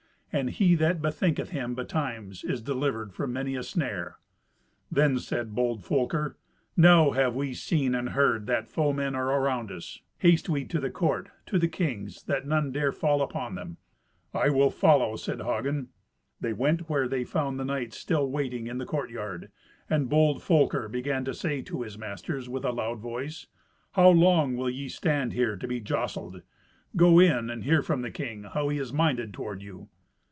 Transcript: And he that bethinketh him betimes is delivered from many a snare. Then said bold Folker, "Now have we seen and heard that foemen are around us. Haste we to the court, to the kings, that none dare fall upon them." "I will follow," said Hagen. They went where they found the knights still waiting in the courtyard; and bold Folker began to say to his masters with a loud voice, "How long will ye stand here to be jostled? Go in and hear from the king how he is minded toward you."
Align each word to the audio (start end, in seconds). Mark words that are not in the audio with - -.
And 0.33 0.51
he 0.51 0.75
that 0.75 1.01
bethinketh 1.01 1.49
him 1.49 1.75
betimes 1.75 2.45
is 2.45 2.61
delivered 2.61 3.11
from 3.11 3.33
many 3.33 3.57
a 3.57 3.63
snare. 3.63 4.15
Then 4.89 5.19
said 5.19 5.53
bold 5.53 5.83
Folker, 5.83 6.37
"Now 6.77 7.11
have 7.11 7.35
we 7.35 7.53
seen 7.53 7.93
and 7.93 8.11
heard 8.11 8.47
that 8.47 8.69
foemen 8.69 9.13
are 9.13 9.29
around 9.29 9.73
us. 9.73 9.99
Haste 10.19 10.47
we 10.47 10.63
to 10.67 10.79
the 10.79 10.89
court, 10.89 11.29
to 11.47 11.59
the 11.59 11.67
kings, 11.67 12.23
that 12.27 12.47
none 12.47 12.71
dare 12.71 12.93
fall 12.93 13.21
upon 13.21 13.55
them." 13.55 13.75
"I 14.33 14.47
will 14.49 14.69
follow," 14.69 15.17
said 15.17 15.41
Hagen. 15.41 15.89
They 16.39 16.53
went 16.53 16.87
where 16.89 17.09
they 17.09 17.25
found 17.25 17.59
the 17.59 17.65
knights 17.65 17.97
still 17.97 18.29
waiting 18.31 18.67
in 18.67 18.77
the 18.77 18.85
courtyard; 18.85 19.51
and 19.89 20.07
bold 20.09 20.41
Folker 20.41 20.87
began 20.87 21.25
to 21.25 21.33
say 21.33 21.61
to 21.63 21.81
his 21.81 21.97
masters 21.97 22.47
with 22.47 22.63
a 22.63 22.71
loud 22.71 22.99
voice, 23.01 23.47
"How 23.95 24.07
long 24.07 24.55
will 24.55 24.69
ye 24.69 24.87
stand 24.87 25.33
here 25.33 25.57
to 25.57 25.67
be 25.67 25.81
jostled? 25.81 26.41
Go 26.95 27.19
in 27.19 27.49
and 27.49 27.65
hear 27.65 27.81
from 27.81 28.01
the 28.01 28.11
king 28.11 28.43
how 28.43 28.69
he 28.69 28.77
is 28.77 28.93
minded 28.93 29.33
toward 29.33 29.61
you." 29.61 29.89